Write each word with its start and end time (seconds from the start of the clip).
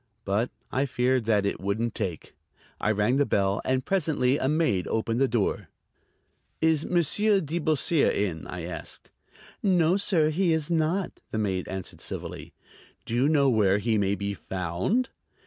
But 0.25 0.49
I 0.71 0.87
feared 0.87 1.25
that 1.25 1.45
it 1.45 1.61
wouldn't 1.61 1.93
take. 1.93 2.33
I 2.79 2.89
rang 2.89 3.17
the 3.17 3.23
bell, 3.27 3.61
and 3.63 3.85
presently 3.85 4.39
a 4.39 4.47
maid 4.47 4.87
opened 4.87 5.21
the 5.21 5.27
door. 5.27 5.67
"Is 6.59 6.87
Monsieur 6.87 7.39
de 7.39 7.59
Beausire 7.59 8.09
in?" 8.09 8.47
I 8.47 8.63
asked. 8.63 9.11
"No, 9.61 9.97
sir, 9.97 10.31
he 10.31 10.53
is 10.53 10.71
not," 10.71 11.19
the 11.29 11.37
maid 11.37 11.67
answered 11.67 12.01
civilly. 12.01 12.51
"Do 13.05 13.13
you 13.13 13.29
know 13.29 13.47
where 13.47 13.77
he 13.77 13.99
may 13.99 14.15
be 14.15 14.33
found?" 14.33 15.09